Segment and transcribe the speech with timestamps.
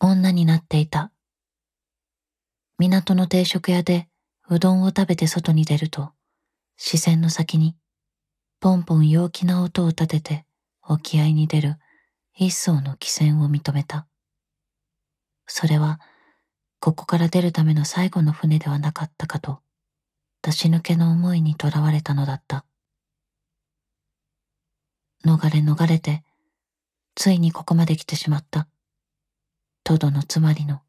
[0.00, 1.12] 女になっていた。
[2.78, 4.08] 港の定食屋で
[4.48, 6.12] うどんを食べて外に出ると、
[6.76, 7.76] 視線の先に、
[8.60, 10.46] ポンポン陽気な音を立てて
[10.82, 11.76] 沖合に出る
[12.34, 14.06] 一艘の汽船を認めた。
[15.46, 16.00] それは、
[16.80, 19.60] ここから出るための最後の船ではなかったかと、
[20.42, 22.64] 出し抜けの思いにとらわれたのだった。
[25.24, 26.22] 逃れ逃れて、
[27.16, 28.68] ついにここまで来てしまった。
[29.88, 30.82] トドのつまりの、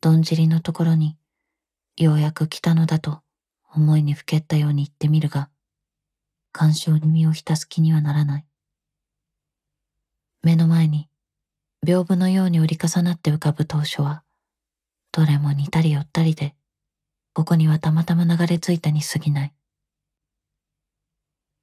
[0.00, 1.18] どんじりのところに、
[1.98, 3.20] ようやく来たのだと
[3.74, 5.50] 思いにふけったように言ってみるが、
[6.50, 8.46] 干渉に身を浸す気にはならない。
[10.42, 11.10] 目の前に、
[11.86, 14.24] 屏風のように折り重なって浮かぶ当初は、
[15.12, 16.54] どれも似たり寄ったりで、
[17.34, 19.54] ここにはたまたま流れ着いたに過ぎない。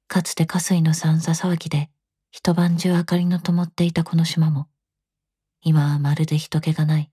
[0.06, 1.90] かつて河水の三座騒ぎで
[2.30, 4.68] 一晩中明かりの灯っていたこの島も、
[5.68, 7.10] 今はまるで人気がない。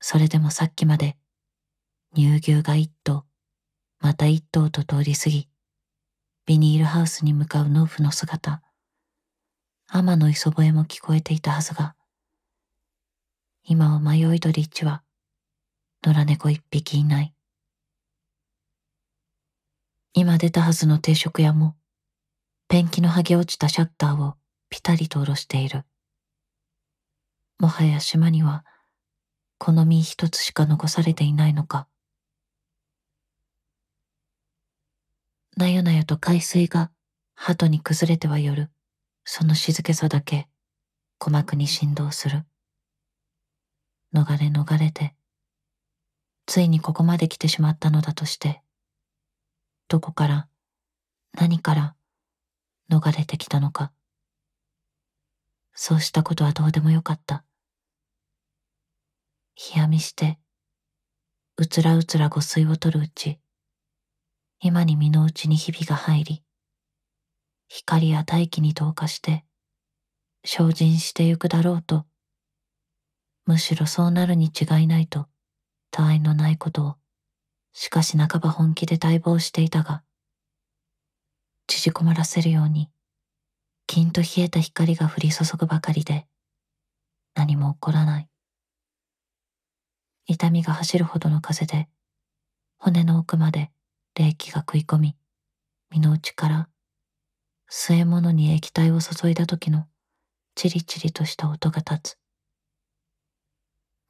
[0.00, 1.16] それでもさっきまで、
[2.14, 3.24] 乳牛が一頭、
[4.00, 5.48] また一頭と通り過ぎ、
[6.44, 8.60] ビニールハウスに向かう農夫の姿、
[9.86, 11.96] 天の磯笛も聞こえていたはずが、
[13.64, 15.02] 今は迷い鳥一羽、
[16.04, 17.34] 野良猫一匹いない。
[20.12, 21.76] 今出たはずの定食屋も、
[22.68, 24.34] ペンキの剥げ落ちたシャッターを
[24.68, 25.86] ピタリと下ろしている。
[27.58, 28.64] もはや島には、
[29.58, 31.88] この身一つしか残されていないのか。
[35.56, 36.90] なよなよと海水が
[37.34, 38.70] 鳩に崩れては寄る、
[39.24, 40.48] その静けさだけ
[41.18, 42.44] 鼓膜に振動する。
[44.14, 45.14] 逃れ逃れて、
[46.44, 48.62] ついにここまで来てしまったのだとして、
[49.88, 50.48] どこから、
[51.32, 51.96] 何から
[52.90, 53.92] 逃れてきたのか。
[55.78, 57.44] そうしたことはどうでもよかった。
[59.74, 60.38] 冷やみして、
[61.58, 63.38] うつらうつら誤水を取るうち、
[64.60, 66.42] 今に身の内にひびが入り、
[67.68, 69.44] 光や大気に同化して、
[70.44, 72.06] 精進してゆくだろうと、
[73.44, 75.26] むしろそうなるに違いないと、
[75.90, 76.96] 他愛のないことを
[77.74, 80.02] しかし半ば本気で待望していたが、
[81.66, 82.90] 縮こまらせるように、
[83.86, 86.26] きんと冷えた光が降り注ぐばかりで、
[87.34, 88.28] 何も起こらない。
[90.26, 91.88] 痛みが走るほどの風で、
[92.78, 93.70] 骨の奥まで
[94.14, 95.16] 冷気が食い込み、
[95.90, 96.68] 身の内から
[97.70, 99.86] 吸え物に液体を注いだ時の
[100.54, 102.18] チリチリとした音が立つ。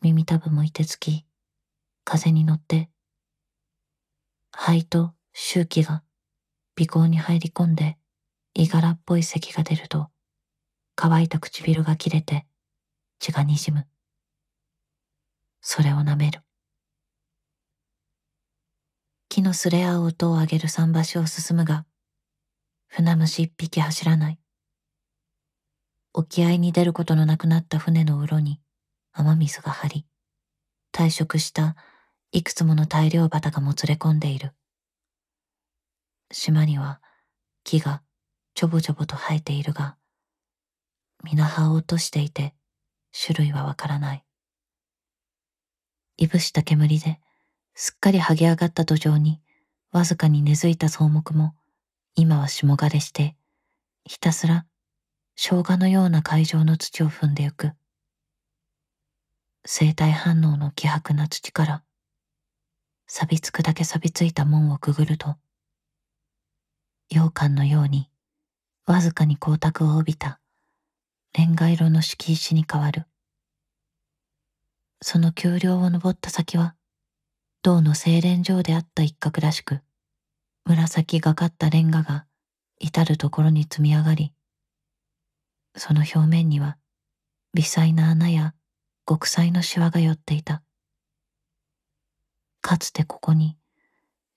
[0.00, 1.26] 耳たぶもいてつき、
[2.04, 2.88] 風に乗って
[4.58, 6.03] 肺と周期が
[6.78, 7.98] 鼻孔に入り込んで、
[8.59, 10.09] いがらっぽい咳が出ると、
[10.94, 12.47] 乾いた唇が切れて、
[13.19, 13.87] 血がにじむ。
[15.61, 16.41] それを舐める。
[19.28, 21.84] 木のすれ合う音を上げる桟橋を進むが、
[22.87, 24.39] 船虫一匹走らない。
[26.15, 28.62] 沖合に出ることのなくなった船のうろに
[29.12, 30.06] 雨水が張り、
[30.94, 31.77] 退職した
[32.33, 34.55] いくつもの大量旗がもつれ込んでいる。
[36.33, 37.03] 島には
[37.62, 38.03] 木が
[38.56, 39.99] ちょぼちょぼと生えているが、
[41.22, 42.55] 皆葉を落としていて
[43.12, 44.25] 種類はわからない。
[46.17, 47.21] いぶした煙で
[47.75, 49.43] すっかり剥げ上がった土壌に
[49.93, 51.55] わずかに根付いた草木も
[52.15, 53.37] 今は霜枯れして
[54.05, 54.65] ひたすら
[55.34, 57.73] 生姜のような海上の土を踏んでゆく。
[59.67, 61.83] 生体反応の希薄な土から
[63.06, 65.37] 錆びつくだけ錆びついた門をくぐると、
[67.11, 68.09] 羊羹のように
[68.86, 70.38] わずかに光沢を帯びた
[71.36, 73.06] レンガ色の敷石に変わる。
[75.02, 76.76] その丘陵を登った先は、
[77.62, 79.80] 銅の精錬場であった一角らしく、
[80.64, 82.26] 紫がかったレンガが
[82.78, 84.32] 至るところに積み上がり、
[85.76, 86.78] その表面には
[87.54, 88.54] 微細な穴や
[89.05, 90.62] 極細のシワが寄っていた。
[92.61, 93.58] かつてここに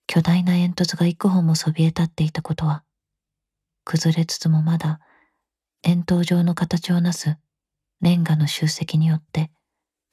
[0.07, 2.83] 巨大な煙突が幾本もそびえ立っていたことは、
[3.91, 4.99] 崩れつつもまだ
[5.81, 7.39] 円筒状の形をなす
[8.01, 9.49] レンガの集積によって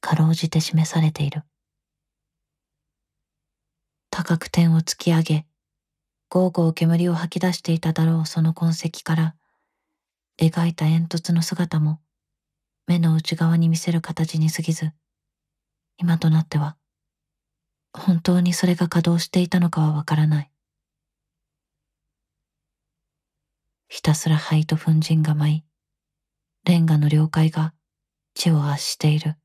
[0.00, 1.42] かろうじて示されている。
[4.10, 5.46] 高く天を突き上げ、
[6.30, 9.34] ゴーゴー煙を吐き出していただろうその痕跡から、
[10.40, 12.00] 描いた煙突の姿も
[12.86, 14.92] 目の内側に見せる形に過ぎず、
[15.98, 16.78] 今となっては
[17.92, 20.50] 本当にそれが稼働していたのかはわからない。
[23.88, 25.64] ひたすら灰と粉塵が舞い、
[26.64, 27.72] レンガの了解が
[28.34, 29.36] 地を圧している。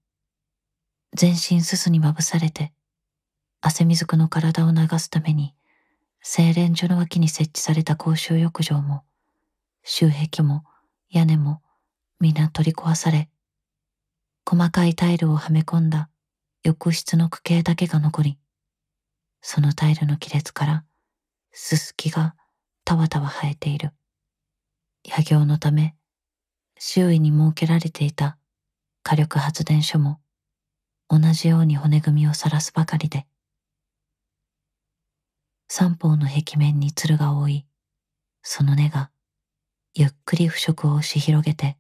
[1.14, 2.74] 全身すすにまぶされて、
[3.62, 5.54] 汗水くの体を流すために、
[6.22, 9.04] 精錬所の脇に設置された公衆浴場も、
[9.84, 10.64] 周壁も
[11.10, 11.62] 屋根も
[12.20, 13.30] 皆取り壊され、
[14.50, 16.10] 細かいタイルをはめ込んだ
[16.64, 18.40] 浴室の区形だけが残り、
[19.42, 20.86] そのタイルの亀裂から
[21.52, 22.36] すすきが
[22.84, 23.92] たわたわ生えている。
[25.08, 25.96] 野行のため、
[26.78, 28.38] 周囲に設けられていた
[29.04, 30.20] 火力発電所も
[31.10, 33.26] 同じように骨組みを晒すばかりで、
[35.68, 37.66] 三方の壁面に鶴が覆い、
[38.44, 39.10] その根が
[39.94, 41.78] ゆっくり腐食を押し広げて、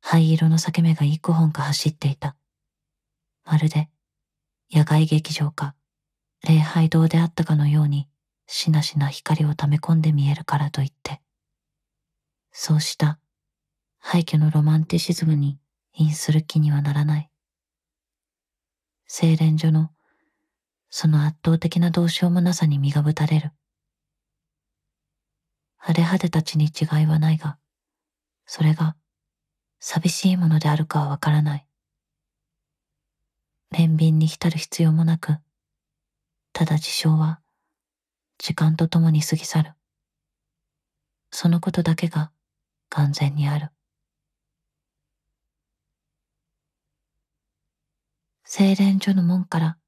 [0.00, 2.36] 灰色の裂け目が幾本か走っていた。
[3.44, 3.88] まるで
[4.72, 5.74] 野外劇場か
[6.48, 8.08] 礼拝堂であったかのように
[8.46, 11.20] しなしな光を溜め込んで見えるからといって、
[12.56, 13.18] そうした
[13.98, 15.58] 廃墟のロマンティシズムに
[15.92, 17.30] 因する気にはならない。
[19.08, 19.90] 精錬所の
[20.88, 23.50] その圧倒的などうしようもなさに身がぶたれる。
[25.78, 27.58] 荒れ果てたちに違いはないが、
[28.46, 28.94] それが
[29.80, 31.66] 寂しいものであるかはわからない。
[33.72, 35.38] 憐憫に浸る必要もなく、
[36.52, 37.40] ただ事象は
[38.38, 39.72] 時間とともに過ぎ去る。
[41.32, 42.30] そのことだけが
[42.94, 43.70] 完全にある。
[48.44, 49.78] 精錬所の門から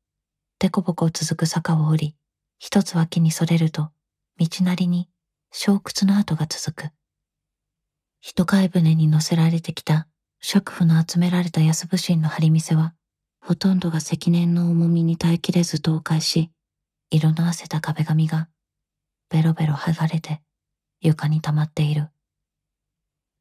[0.58, 2.16] でこぼこ続く坂を降り、
[2.58, 3.90] 一つ脇にそれると、
[4.38, 5.08] 道なりに
[5.52, 6.90] 小屈の跡が続く。
[8.20, 10.08] 人飼い船に乗せられてきた
[10.40, 12.92] 食婦の集められた安武神の張り店は、
[13.40, 16.50] ほとんどが積年の重みに耐えきれず倒壊し、
[17.10, 18.48] 色のあせた壁紙が
[19.30, 20.42] ベロベロ剥がれて
[21.00, 22.10] 床に溜まっている。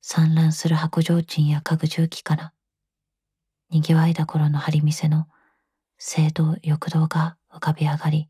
[0.07, 2.53] 散乱する白状賃や家具重機から、
[3.71, 5.27] 賑わいだ頃の張り店の
[5.97, 8.29] 聖堂欲動が浮かび上がり、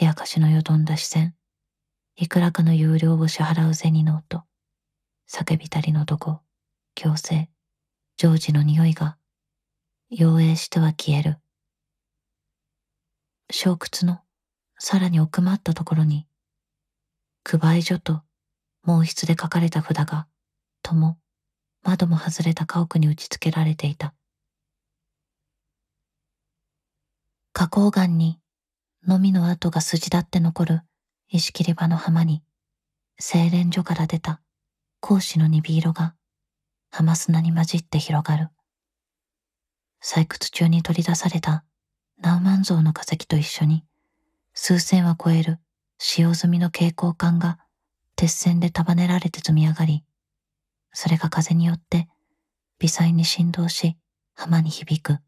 [0.00, 1.34] 冷やかしのよどんだ視線、
[2.16, 4.42] いくらかの有料を支払う銭の音、
[5.30, 6.40] 叫びたりのどこ、
[6.94, 7.50] 強制、
[8.16, 9.18] 常時の匂いが、
[10.10, 11.36] 妖艶しては消える。
[13.50, 14.22] 小屈の
[14.78, 16.26] さらに奥まったところに、
[17.42, 18.22] 区売所と
[18.86, 20.26] 毛筆で書かれた札が、
[20.84, 21.16] とも
[21.82, 24.14] 窓も外れた家屋に打ち付けられていた。
[27.54, 28.38] 花崗岩に、
[29.06, 30.80] のみの跡が筋立って残る
[31.28, 32.42] 石切り場の浜に、
[33.18, 34.42] 精錬所から出た
[35.00, 36.14] 格子の鈍色が
[36.90, 38.50] 浜砂に混じって広がる。
[40.02, 41.64] 採掘中に取り出された
[42.20, 43.84] ナウマン像の化石と一緒に、
[44.52, 45.60] 数千は超える
[45.98, 47.58] 使用済みの蛍光管が
[48.16, 50.04] 鉄線で束ねられて積み上がり、
[50.94, 52.08] それが風によって
[52.78, 53.96] 微細に振動し
[54.34, 55.18] 浜に響く。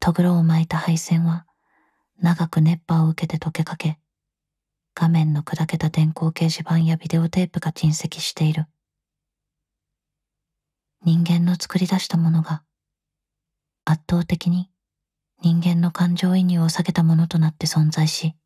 [0.00, 1.44] とぐろを巻いた配線は
[2.22, 3.98] 長く熱波を受けて溶けかけ、
[4.94, 8.66] 画面の砕けた電光掲示板やビデオテープが沈積している。
[11.02, 12.62] 人間の作り出したものが
[13.84, 14.70] 圧倒的に
[15.42, 18.36] 人間の感情移入を避けたものとなって存在し、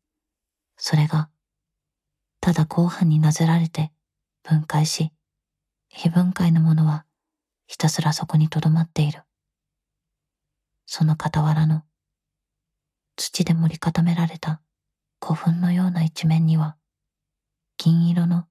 [0.75, 1.29] それが
[2.41, 3.91] ただ後半になぜられて
[4.43, 5.11] 分解し、
[5.89, 7.05] 非分解のものは
[7.67, 9.23] ひたすらそこにとどまっている。
[10.85, 11.83] その傍らの
[13.15, 14.61] 土で盛り固められた
[15.21, 16.77] 古墳のような一面には
[17.77, 18.45] 銀色の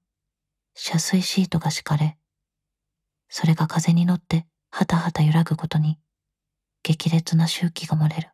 [0.75, 2.17] 遮水シートが敷かれ、
[3.29, 5.99] それが風に乗ってはたはた揺らぐことに
[6.83, 8.31] 激烈な周期が漏れる。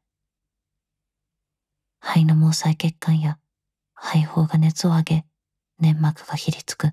[2.01, 3.39] 肺の毛細血管や
[3.95, 5.25] 肺胞が熱を上げ
[5.79, 6.93] 粘膜がひりつく。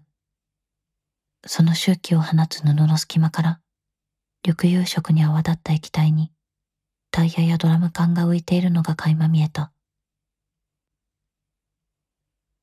[1.46, 3.60] その周期を放つ布の隙間から
[4.44, 6.32] 緑釉色に泡立った液体に
[7.12, 9.74] タイヤやドラム缶が浮いているのが垣間見えた。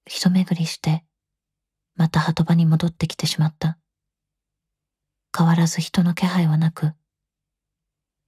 [0.06, 1.04] 一巡りして、
[1.96, 3.78] また鳩場に戻ってきてしまった。
[5.36, 6.94] 変わらず人の気配はなく、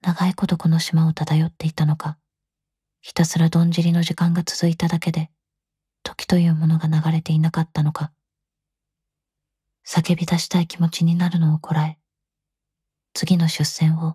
[0.02, 2.18] 長いことこの島を漂っていたのか、
[3.00, 5.30] ひたすらどんじりの時間が続いただけで、
[6.02, 8.12] 時というものが流れていなかったのか、
[9.92, 11.98] 叫び出したい気持ちになるのをこらえ、
[13.12, 14.14] 次の出船を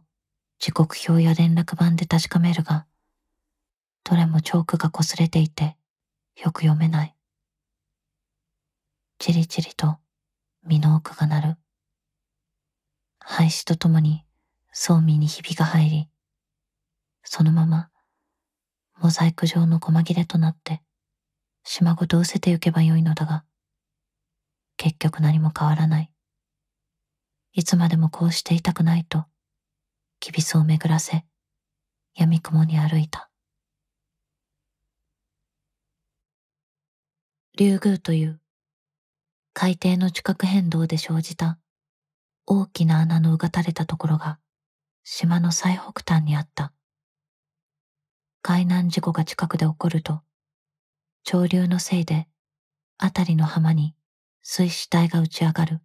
[0.58, 2.86] 時刻表や連絡板で確かめるが、
[4.06, 5.76] どれもチョークが擦れていて、
[6.42, 7.16] よく読めない。
[9.20, 9.98] チリチリと
[10.66, 11.58] 身の奥が鳴る。
[13.20, 14.24] 廃止とともに
[14.72, 16.10] 装備にひびが入り、
[17.26, 17.90] そのまま
[19.02, 20.82] モザイク状の細切れとなって
[21.66, 23.44] 島ごと失せてゆけばよいのだが、
[24.78, 26.12] 結局何も変わらない。
[27.54, 29.26] いつまでもこうしていたくないと、
[30.20, 31.26] きびすを巡らせ、
[32.16, 33.30] 闇雲に歩いた。
[37.58, 38.42] 竜宮という
[39.54, 41.58] 海底の地殻変動で生じた
[42.46, 44.40] 大きな穴のうがたれたところが
[45.06, 46.74] 島の最北端にあった。
[48.42, 50.22] 海難事故が近くで起こると、
[51.24, 52.28] 潮流のせいで
[53.02, 53.96] 辺りの浜に
[54.48, 55.82] 水死体が打ち上がる。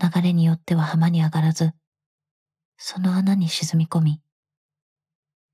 [0.00, 1.72] 流れによっては浜に上がらず、
[2.78, 4.22] その穴に沈み込み、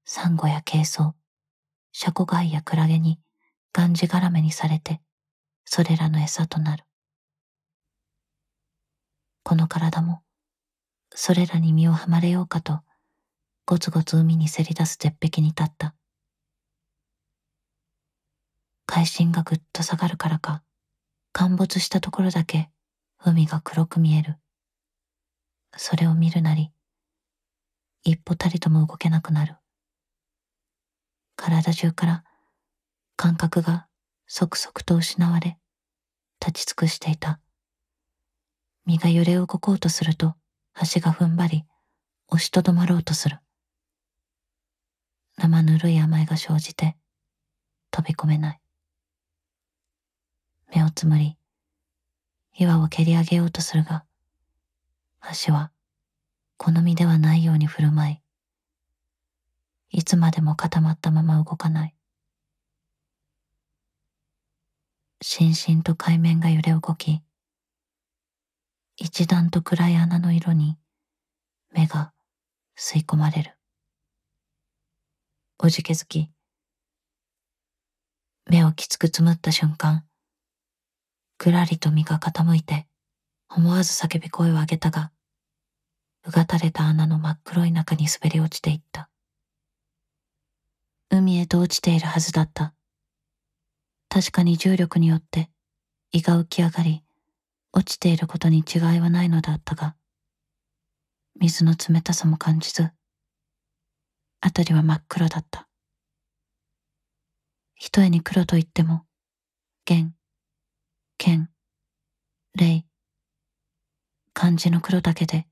[0.05, 1.15] サンゴやケイソウ、
[1.93, 3.19] シャコガイやクラゲに
[3.73, 5.01] がんじがらめにされて、
[5.65, 6.85] それらの餌となる。
[9.43, 10.21] この体も、
[11.15, 12.83] それらに身をはまれようかと、
[13.65, 15.95] ごつごつ海にせり出す絶壁に立った。
[18.85, 20.62] 海深がぐっと下がるからか、
[21.33, 22.71] 陥没したところだけ
[23.19, 24.37] 海が黒く見える。
[25.77, 26.71] それを見るなり、
[28.05, 29.57] 一歩たりとも動けなくなる。
[31.37, 32.25] 体中から
[33.17, 33.87] 感覚が
[34.27, 35.59] 即々と失われ、
[36.45, 37.41] 立ち尽くしていた。
[38.85, 40.35] 身が揺れ動こうとすると、
[40.75, 41.65] 足が踏ん張り、
[42.29, 43.39] 押しとどまろうとする。
[45.37, 46.97] 生ぬるい甘えが生じて、
[47.91, 48.62] 飛び込めない。
[50.92, 51.37] つむり、
[52.54, 54.04] 岩を蹴り上げようとするが、
[55.20, 55.72] 足は
[56.56, 58.20] 好みではないように振る舞
[59.90, 61.94] い、いつまでも固まったまま動かない。
[65.20, 67.22] しんしんと海面が揺れ動き、
[68.96, 70.78] 一段と暗い穴の色に
[71.70, 72.12] 目が
[72.76, 73.56] 吸い込まれる。
[75.58, 76.30] おじけづき、
[78.50, 80.04] 目をきつくつむった瞬間、
[81.44, 82.87] ぐらりと身が傾いて、
[83.49, 85.11] 思わず叫び声を上げたが、
[86.25, 89.11] うがたれた穴の真っ黒い中に滑り落ちていった。
[91.11, 92.75] 海へと落ちているはずだった。
[94.08, 95.50] 確かに重力によって
[96.12, 97.02] 胃が浮き上がり、
[97.72, 99.96] 落ちていることに違いはないのだったが、
[101.40, 102.92] 水の冷たさも感じず、
[104.40, 105.66] 辺りは真っ黒だった。
[107.75, 109.06] ひとえに黒と言っても、
[109.84, 110.14] 弦、
[111.25, 111.49] 剣、
[112.57, 112.85] 霊、
[114.35, 115.47] 漢字の黒だけで、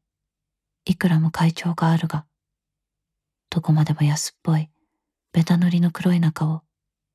[0.84, 2.26] いくらも会長があるが、
[3.50, 4.68] どこまでも安っぽい、
[5.32, 6.62] ベタ塗りの黒い中を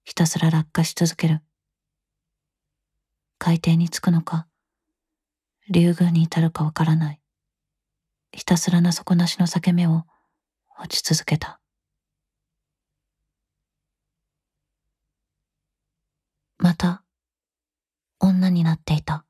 [0.05, 1.41] ひたすら落下し続ける。
[3.39, 4.47] 海底に着くのか、
[5.69, 7.21] 竜宮に至るかわからない。
[8.31, 10.05] ひたすらな底なしの裂け目を
[10.79, 11.59] 落ち続けた。
[16.57, 17.04] また、
[18.25, 19.23] 女になっていた。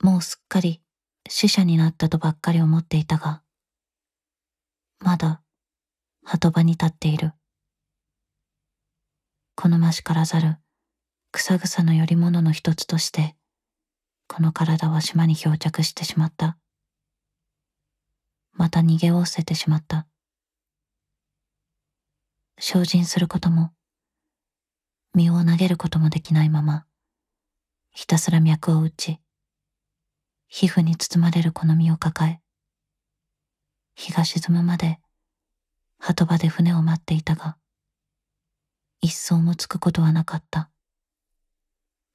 [0.00, 0.80] もうすっかり
[1.28, 3.42] 死者になったとばっかり思っていたが、
[5.00, 5.42] まだ
[6.24, 7.32] 鳩場に立っている。
[9.54, 10.56] このましからざる
[11.30, 13.36] 草草のより物の一つとして、
[14.26, 16.56] この体は島に漂着してしまった。
[18.54, 20.08] また逃げおおせてしまった。
[22.58, 23.72] 精進することも
[25.14, 26.86] 身を投げることもできないまま、
[27.90, 29.20] ひたすら脈を打ち、
[30.48, 32.40] 皮膚に包まれるこの身を抱え、
[33.94, 35.00] 日が沈むまで、
[35.98, 37.58] 鳩場で船を待っていたが、
[39.02, 40.70] 一層もつくことはなかった。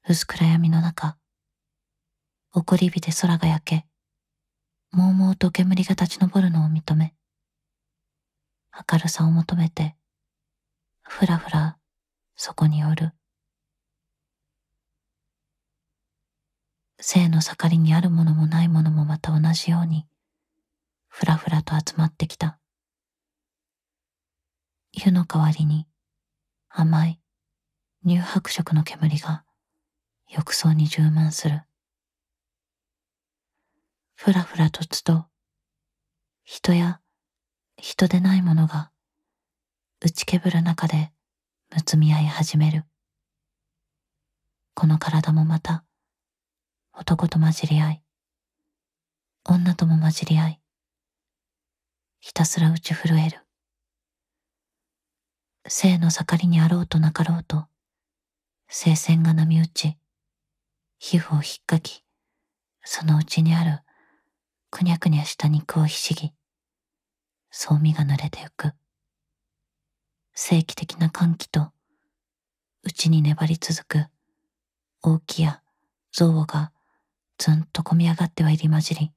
[0.08, 1.18] 薄暗闇の中、
[2.52, 3.86] 怒り火で空が焼け、
[4.90, 7.14] もうもうと煙が立ち上るのを認め、
[8.90, 9.94] 明るさを求めて、
[11.02, 11.78] ふらふら
[12.40, 13.10] そこにおる。
[17.00, 20.06] 生の盛りにあるものもないものもまた同じように、
[21.08, 22.60] ふらふらと集まってきた。
[24.92, 25.88] 湯の代わりに
[26.68, 27.20] 甘い
[28.06, 29.44] 乳白色の煙が
[30.28, 31.62] 浴槽に充満する。
[34.14, 35.26] ふらふらとつと
[36.44, 37.00] 人や
[37.76, 38.92] 人でないものが
[40.00, 41.12] 打ちけぶる中で
[41.70, 42.84] むつみ合い始める。
[44.74, 45.84] この体もまた、
[46.94, 48.02] 男と混じり合い、
[49.44, 50.60] 女とも混じり合い、
[52.20, 53.46] ひたすら打ち震える。
[55.66, 57.66] 生の盛りにあろうとなかろうと、
[58.68, 59.98] 聖線が波打ち、
[60.98, 62.02] 皮膚をひっかき、
[62.82, 63.80] そのうちにある
[64.70, 66.32] くにゃくにゃした肉をひしぎ、
[67.50, 68.72] そう身が濡れてゆく。
[70.40, 71.72] 正規的な歓喜と、
[72.84, 74.06] 内に粘り続く、
[75.02, 75.62] 大きや
[76.16, 76.72] 憎悪が
[77.38, 79.12] ずんとこみ上がっては入り混じり、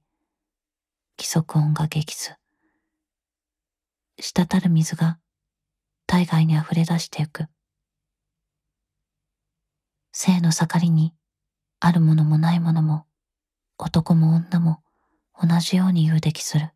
[1.20, 2.34] 規則音が激痛。
[4.18, 5.20] 滴る水が
[6.08, 7.46] 体外に溢れ出してゆく。
[10.12, 11.13] 生の盛りに
[11.80, 13.06] あるものもないものも
[13.78, 14.82] 男も女も
[15.40, 16.72] 同じように言うできする。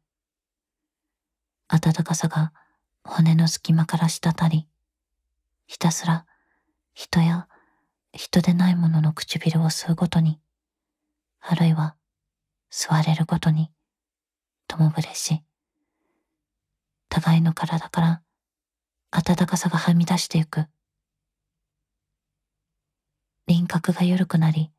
[1.67, 2.53] 暖かさが
[3.07, 4.67] 骨の隙間から滴り、
[5.67, 6.25] ひたすら
[6.95, 7.47] 人や
[8.13, 10.39] 人でないものの唇を吸うごとに、
[11.39, 11.95] あるいは
[12.71, 13.71] 吸われるごとに、
[14.67, 15.43] ともぶれし、
[17.07, 18.21] 互いの体から
[19.11, 20.65] 暖かさがはみ出してゆく。
[23.45, 24.71] 輪郭が緩くなり、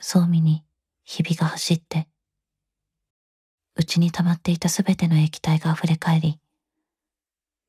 [0.00, 0.64] 装味に
[1.04, 2.08] ひびが走って、
[3.76, 6.40] 内に溜まっていたすべての液体が溢れ返り、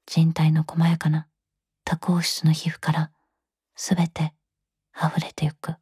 [0.09, 1.27] 人体の細やかな
[1.83, 3.11] 多孔質の皮膚から
[3.75, 4.33] すべて
[4.95, 5.75] 溢れてゆく。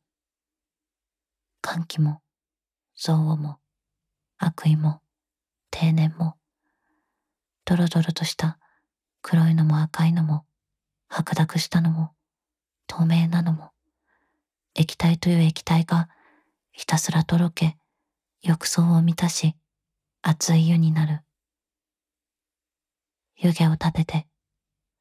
[1.62, 2.22] 歓喜も、
[2.96, 3.60] 憎悪も、
[4.40, 5.02] 悪意も、
[5.70, 6.38] 定年も、
[7.66, 8.58] ドロドロとした
[9.22, 10.44] 黒いのも赤いのも、
[11.08, 12.12] 白濁したのも、
[12.88, 13.72] 透明なのも、
[14.74, 16.10] 液体という液体が
[16.72, 17.78] ひたすらとろけ、
[18.42, 19.56] 浴槽を満たし、
[20.24, 21.25] 熱い湯になる。
[23.38, 24.28] 湯気を立てて、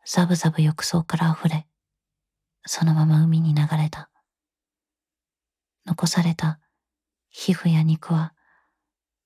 [0.05, 1.67] ザブザブ浴槽から溢れ、
[2.67, 4.11] そのまま海に流れた。
[5.87, 6.61] 残された
[7.31, 8.33] 皮膚や肉は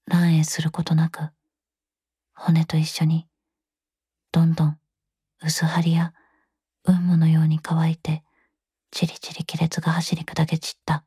[0.06, 1.30] 乱栄することなく、
[2.34, 3.26] 骨と一緒に、
[4.32, 4.78] どんどん
[5.42, 6.12] 薄張りや
[6.84, 8.22] 雲母のように乾いて、
[8.90, 11.04] ちりちり亀裂が走り砕け散った。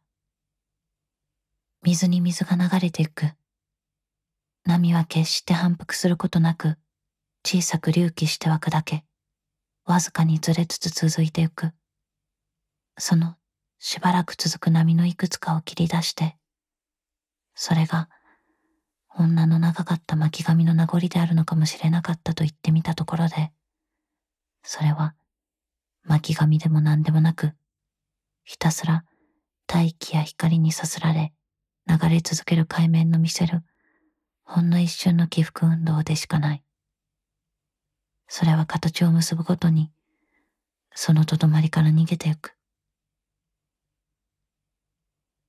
[1.84, 3.26] 水に水が流れてゆく。
[4.66, 6.78] 波は決して反復することなく、
[7.46, 9.04] 小さく隆起しては砕け、
[9.86, 11.72] わずかにずれつつ続いてゆく。
[12.98, 13.36] その
[13.80, 16.38] しばらく続く波のいくつかを切り出して、
[17.56, 18.10] それが
[19.18, 23.52] 女の長かった巻き髪の名残であるのかもしれなかったと言ってみたところで、
[24.64, 25.16] それは
[26.04, 27.54] 巻き髪でも何でもなく、
[28.44, 29.04] ひたすら
[29.66, 31.34] 大気や光にさすられ、
[31.88, 33.64] 流れ続ける海面の見せる
[34.44, 36.64] ほんの一瞬の起伏運動でしかない。
[38.34, 39.92] それは形を結ぶごとに、
[40.96, 42.56] そのとどまりから逃げてゆく。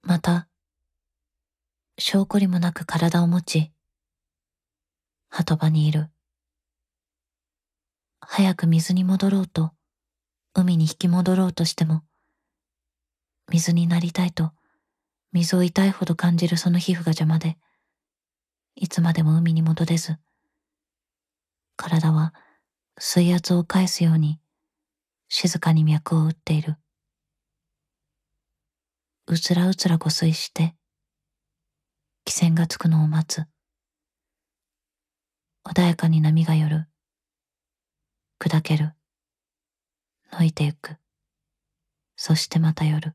[0.02, 0.48] また、
[1.96, 3.70] 証拠りもなく体を持ち、
[5.28, 6.10] 鳩場にいる。
[8.20, 9.70] 早く水に戻ろうと、
[10.52, 12.02] 海に引き戻ろうとしても、
[13.48, 14.50] 水になりたいと
[15.30, 17.58] 水を痛いほど感じるその皮膚が邪魔で、
[18.74, 20.16] いつまでも海に戻れず、
[21.76, 22.34] 体は
[22.98, 24.38] 水圧を返すように
[25.28, 26.76] 静かに脈を打っている。
[29.26, 30.74] うつらうつら誤水して、
[32.24, 33.46] 気線がつくのを待つ。
[35.64, 36.86] 穏やかに波が寄る。
[38.38, 38.92] 砕ける。
[40.32, 40.96] 伸いてゆく。
[42.16, 43.14] そしてまた寄る。